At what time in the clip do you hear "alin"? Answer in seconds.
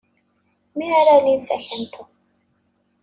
1.17-1.41